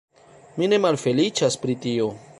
Mi 0.61 0.69
ne 0.71 0.79
malfeliĉas 0.85 1.59
pri 1.67 1.81
tio. 1.87 2.13